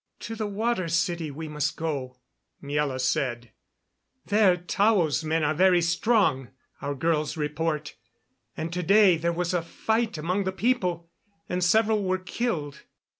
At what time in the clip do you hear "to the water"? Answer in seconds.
0.21-0.87